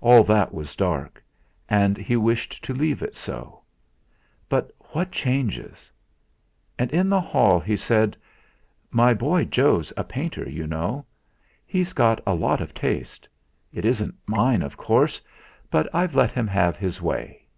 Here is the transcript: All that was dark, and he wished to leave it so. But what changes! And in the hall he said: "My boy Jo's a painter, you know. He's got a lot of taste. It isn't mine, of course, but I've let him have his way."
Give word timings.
All 0.00 0.22
that 0.22 0.54
was 0.54 0.76
dark, 0.76 1.20
and 1.68 1.96
he 1.98 2.14
wished 2.14 2.62
to 2.62 2.72
leave 2.72 3.02
it 3.02 3.16
so. 3.16 3.62
But 4.48 4.70
what 4.92 5.10
changes! 5.10 5.90
And 6.78 6.88
in 6.92 7.08
the 7.08 7.20
hall 7.20 7.58
he 7.58 7.76
said: 7.76 8.16
"My 8.92 9.12
boy 9.12 9.44
Jo's 9.44 9.92
a 9.96 10.04
painter, 10.04 10.48
you 10.48 10.68
know. 10.68 11.04
He's 11.66 11.92
got 11.92 12.20
a 12.28 12.32
lot 12.32 12.60
of 12.60 12.72
taste. 12.74 13.28
It 13.72 13.84
isn't 13.84 14.14
mine, 14.24 14.62
of 14.62 14.76
course, 14.76 15.20
but 15.68 15.92
I've 15.92 16.14
let 16.14 16.30
him 16.30 16.46
have 16.46 16.76
his 16.76 17.02
way." 17.02 17.48